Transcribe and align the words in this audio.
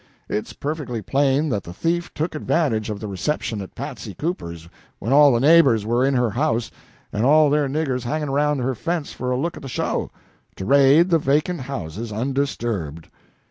It's 0.27 0.53
perfectly 0.53 1.03
plain 1.03 1.49
that 1.49 1.61
the 1.63 1.73
thief 1.73 2.11
took 2.15 2.33
advantage 2.33 2.89
of 2.89 2.99
the 2.99 3.07
reception 3.07 3.61
at 3.61 3.75
Patsy 3.75 4.15
Cooper's 4.15 4.67
when 4.97 5.13
all 5.13 5.31
the 5.31 5.39
neighbors 5.39 5.85
were 5.85 6.03
in 6.03 6.15
her 6.15 6.31
house 6.31 6.71
and 7.13 7.23
all 7.23 7.51
their 7.51 7.67
niggers 7.69 8.01
hanging 8.01 8.29
around 8.29 8.61
her 8.61 8.73
fence 8.73 9.13
for 9.13 9.29
a 9.29 9.37
look 9.37 9.57
at 9.57 9.61
the 9.61 9.69
show, 9.69 10.09
to 10.55 10.65
raid 10.65 11.11
the 11.11 11.19
vacant 11.19 11.59
houses 11.61 12.11
undisturbed. 12.11 13.09